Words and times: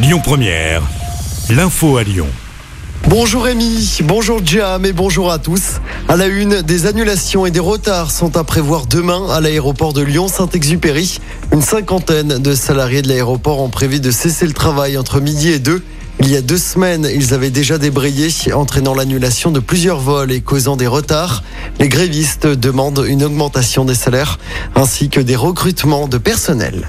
Lyon 0.00 0.20
Première, 0.22 0.82
l'info 1.50 1.96
à 1.96 2.04
Lyon. 2.04 2.28
Bonjour 3.08 3.42
Rémi, 3.42 3.98
bonjour 4.04 4.40
Jam 4.44 4.86
et 4.86 4.92
bonjour 4.92 5.32
à 5.32 5.40
tous. 5.40 5.80
À 6.06 6.14
la 6.14 6.28
une, 6.28 6.62
des 6.62 6.86
annulations 6.86 7.46
et 7.46 7.50
des 7.50 7.58
retards 7.58 8.12
sont 8.12 8.36
à 8.36 8.44
prévoir 8.44 8.86
demain 8.86 9.28
à 9.28 9.40
l'aéroport 9.40 9.92
de 9.92 10.02
Lyon-Saint-Exupéry. 10.02 11.18
Une 11.52 11.62
cinquantaine 11.62 12.38
de 12.38 12.54
salariés 12.54 13.02
de 13.02 13.08
l'aéroport 13.08 13.58
ont 13.58 13.70
prévu 13.70 13.98
de 13.98 14.12
cesser 14.12 14.46
le 14.46 14.52
travail 14.52 14.96
entre 14.96 15.20
midi 15.20 15.48
et 15.48 15.58
deux. 15.58 15.82
Il 16.20 16.30
y 16.30 16.36
a 16.36 16.42
deux 16.42 16.58
semaines, 16.58 17.08
ils 17.12 17.34
avaient 17.34 17.50
déjà 17.50 17.76
débrayé, 17.76 18.28
entraînant 18.52 18.94
l'annulation 18.94 19.50
de 19.50 19.58
plusieurs 19.58 19.98
vols 19.98 20.30
et 20.30 20.42
causant 20.42 20.76
des 20.76 20.86
retards. 20.86 21.42
Les 21.80 21.88
grévistes 21.88 22.46
demandent 22.46 23.04
une 23.08 23.24
augmentation 23.24 23.84
des 23.84 23.96
salaires 23.96 24.38
ainsi 24.76 25.08
que 25.08 25.20
des 25.20 25.36
recrutements 25.36 26.06
de 26.06 26.18
personnel. 26.18 26.86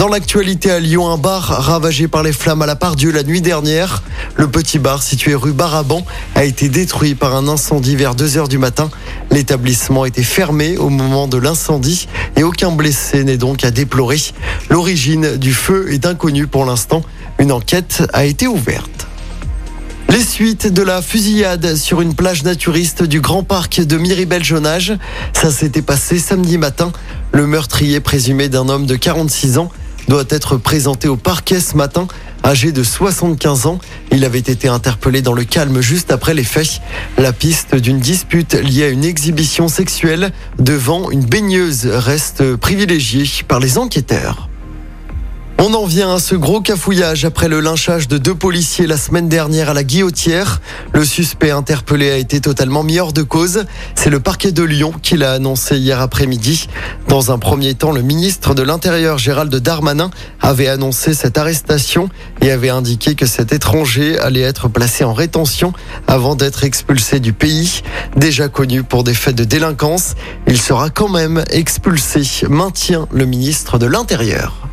Dans 0.00 0.08
l'actualité 0.08 0.70
à 0.70 0.80
Lyon, 0.80 1.10
un 1.10 1.18
bar 1.18 1.42
ravagé 1.42 2.08
par 2.08 2.22
les 2.22 2.32
flammes 2.32 2.62
à 2.62 2.66
la 2.66 2.74
part 2.74 2.96
Dieu 2.96 3.12
la 3.12 3.22
nuit 3.22 3.42
dernière. 3.42 4.02
Le 4.34 4.48
petit 4.48 4.78
bar 4.78 5.02
situé 5.02 5.34
rue 5.34 5.52
Baraban 5.52 6.06
a 6.36 6.44
été 6.44 6.70
détruit 6.70 7.14
par 7.14 7.36
un 7.36 7.46
incendie 7.46 7.96
vers 7.96 8.14
2 8.14 8.38
heures 8.38 8.48
du 8.48 8.56
matin. 8.56 8.88
L'établissement 9.30 10.06
était 10.06 10.22
fermé 10.22 10.78
au 10.78 10.88
moment 10.88 11.28
de 11.28 11.36
l'incendie 11.36 12.08
et 12.36 12.44
aucun 12.44 12.70
blessé 12.70 13.24
n'est 13.24 13.36
donc 13.36 13.62
à 13.62 13.70
déplorer. 13.70 14.16
L'origine 14.70 15.36
du 15.36 15.52
feu 15.52 15.92
est 15.92 16.06
inconnue 16.06 16.46
pour 16.46 16.64
l'instant. 16.64 17.02
Une 17.38 17.52
enquête 17.52 18.02
a 18.14 18.24
été 18.24 18.46
ouverte. 18.46 19.06
Les 20.08 20.24
suites 20.24 20.72
de 20.72 20.82
la 20.82 21.02
fusillade 21.02 21.76
sur 21.76 22.00
une 22.00 22.14
plage 22.14 22.42
naturiste 22.42 23.02
du 23.02 23.20
Grand 23.20 23.42
Parc 23.42 23.82
de 23.82 23.98
Miribel-Jonage. 23.98 24.94
Ça 25.34 25.50
s'était 25.50 25.82
passé 25.82 26.18
samedi 26.18 26.56
matin. 26.56 26.90
Le 27.32 27.46
meurtrier 27.46 28.00
présumé 28.00 28.48
d'un 28.48 28.70
homme 28.70 28.86
de 28.86 28.96
46 28.96 29.58
ans 29.58 29.70
doit 30.10 30.24
être 30.28 30.56
présenté 30.56 31.06
au 31.06 31.16
parquet 31.16 31.60
ce 31.60 31.76
matin. 31.76 32.08
Âgé 32.44 32.72
de 32.72 32.82
75 32.82 33.66
ans, 33.66 33.78
il 34.10 34.24
avait 34.24 34.40
été 34.40 34.66
interpellé 34.66 35.22
dans 35.22 35.34
le 35.34 35.44
calme 35.44 35.80
juste 35.80 36.10
après 36.10 36.34
les 36.34 36.42
faits. 36.42 36.80
La 37.16 37.32
piste 37.32 37.76
d'une 37.76 38.00
dispute 38.00 38.54
liée 38.54 38.82
à 38.82 38.88
une 38.88 39.04
exhibition 39.04 39.68
sexuelle 39.68 40.32
devant 40.58 41.12
une 41.12 41.24
baigneuse 41.24 41.86
reste 41.86 42.56
privilégiée 42.56 43.24
par 43.46 43.60
les 43.60 43.78
enquêteurs. 43.78 44.49
On 45.62 45.74
en 45.74 45.84
vient 45.84 46.14
à 46.14 46.18
ce 46.18 46.34
gros 46.36 46.62
cafouillage 46.62 47.26
après 47.26 47.46
le 47.46 47.60
lynchage 47.60 48.08
de 48.08 48.16
deux 48.16 48.34
policiers 48.34 48.86
la 48.86 48.96
semaine 48.96 49.28
dernière 49.28 49.68
à 49.68 49.74
la 49.74 49.84
Guillotière. 49.84 50.62
Le 50.94 51.04
suspect 51.04 51.50
interpellé 51.50 52.10
a 52.10 52.16
été 52.16 52.40
totalement 52.40 52.82
mis 52.82 52.98
hors 52.98 53.12
de 53.12 53.20
cause. 53.20 53.66
C'est 53.94 54.08
le 54.08 54.20
parquet 54.20 54.52
de 54.52 54.62
Lyon 54.62 54.94
qui 55.02 55.18
l'a 55.18 55.32
annoncé 55.32 55.76
hier 55.76 56.00
après-midi. 56.00 56.66
Dans 57.08 57.30
un 57.30 57.38
premier 57.38 57.74
temps, 57.74 57.92
le 57.92 58.00
ministre 58.00 58.54
de 58.54 58.62
l'Intérieur 58.62 59.18
Gérald 59.18 59.54
Darmanin 59.54 60.10
avait 60.40 60.68
annoncé 60.68 61.12
cette 61.12 61.36
arrestation 61.36 62.08
et 62.40 62.50
avait 62.50 62.70
indiqué 62.70 63.14
que 63.14 63.26
cet 63.26 63.52
étranger 63.52 64.18
allait 64.18 64.40
être 64.40 64.68
placé 64.68 65.04
en 65.04 65.12
rétention 65.12 65.74
avant 66.06 66.36
d'être 66.36 66.64
expulsé 66.64 67.20
du 67.20 67.34
pays. 67.34 67.82
Déjà 68.16 68.48
connu 68.48 68.82
pour 68.82 69.04
des 69.04 69.12
faits 69.12 69.36
de 69.36 69.44
délinquance, 69.44 70.14
il 70.46 70.58
sera 70.58 70.88
quand 70.88 71.10
même 71.10 71.44
expulsé, 71.50 72.22
maintient 72.48 73.06
le 73.12 73.26
ministre 73.26 73.76
de 73.76 73.84
l'Intérieur. 73.84 74.69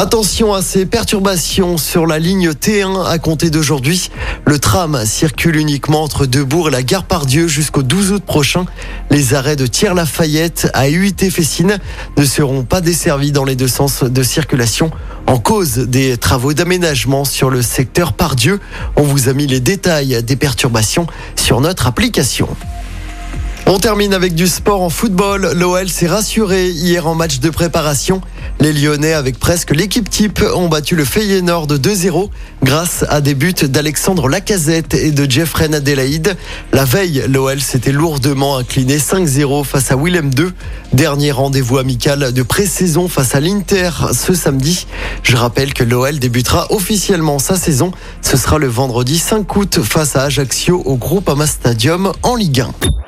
Attention 0.00 0.54
à 0.54 0.62
ces 0.62 0.86
perturbations 0.86 1.76
sur 1.76 2.06
la 2.06 2.20
ligne 2.20 2.50
T1 2.50 3.04
à 3.04 3.18
compter 3.18 3.50
d'aujourd'hui. 3.50 4.12
Le 4.46 4.60
tram 4.60 5.04
circule 5.04 5.56
uniquement 5.56 6.04
entre 6.04 6.24
Debourg 6.24 6.68
et 6.68 6.70
la 6.70 6.84
gare 6.84 7.02
Pardieu 7.02 7.48
jusqu'au 7.48 7.82
12 7.82 8.12
août 8.12 8.22
prochain. 8.24 8.64
Les 9.10 9.34
arrêts 9.34 9.56
de 9.56 9.66
Thiers-Lafayette 9.66 10.70
à 10.72 10.88
UIT 10.88 11.32
Fessine 11.32 11.78
ne 12.16 12.24
seront 12.24 12.62
pas 12.62 12.80
desservis 12.80 13.32
dans 13.32 13.44
les 13.44 13.56
deux 13.56 13.66
sens 13.66 14.04
de 14.04 14.22
circulation 14.22 14.92
en 15.26 15.40
cause 15.40 15.78
des 15.78 16.16
travaux 16.16 16.52
d'aménagement 16.52 17.24
sur 17.24 17.50
le 17.50 17.60
secteur 17.60 18.12
Pardieu. 18.12 18.60
On 18.94 19.02
vous 19.02 19.28
a 19.28 19.32
mis 19.32 19.48
les 19.48 19.58
détails 19.58 20.22
des 20.22 20.36
perturbations 20.36 21.08
sur 21.34 21.60
notre 21.60 21.88
application. 21.88 22.48
On 23.70 23.78
termine 23.78 24.14
avec 24.14 24.34
du 24.34 24.46
sport 24.46 24.80
en 24.80 24.88
football. 24.88 25.52
L'OL 25.54 25.90
s'est 25.90 26.06
rassuré 26.06 26.70
hier 26.70 27.06
en 27.06 27.14
match 27.14 27.38
de 27.38 27.50
préparation. 27.50 28.22
Les 28.60 28.72
Lyonnais, 28.72 29.12
avec 29.12 29.38
presque 29.38 29.76
l'équipe 29.76 30.08
type, 30.08 30.42
ont 30.54 30.68
battu 30.68 30.96
le 30.96 31.04
Feyenoord 31.04 31.66
de 31.66 31.76
2-0 31.76 32.30
grâce 32.62 33.04
à 33.10 33.20
des 33.20 33.34
buts 33.34 33.52
d'Alexandre 33.52 34.26
Lacazette 34.26 34.94
et 34.94 35.10
de 35.10 35.30
Jeffrey 35.30 35.68
Adelaide. 35.74 36.38
La 36.72 36.86
veille, 36.86 37.22
l'OL 37.28 37.60
s'était 37.60 37.92
lourdement 37.92 38.56
incliné 38.56 38.96
5-0 38.96 39.64
face 39.64 39.92
à 39.92 39.96
Willem 39.96 40.30
II. 40.30 40.46
Dernier 40.94 41.32
rendez-vous 41.32 41.76
amical 41.76 42.32
de 42.32 42.42
pré-saison 42.42 43.06
face 43.06 43.34
à 43.34 43.40
l'Inter 43.40 43.90
ce 44.14 44.32
samedi. 44.32 44.86
Je 45.22 45.36
rappelle 45.36 45.74
que 45.74 45.84
l'OL 45.84 46.18
débutera 46.18 46.72
officiellement 46.72 47.38
sa 47.38 47.56
saison. 47.56 47.90
Ce 48.22 48.38
sera 48.38 48.56
le 48.56 48.68
vendredi 48.68 49.18
5 49.18 49.56
août 49.56 49.80
face 49.82 50.16
à 50.16 50.22
Ajaccio 50.22 50.82
au 50.86 50.96
Groupama 50.96 51.46
Stadium 51.46 52.14
en 52.22 52.34
Ligue 52.34 52.62
1. 52.62 53.07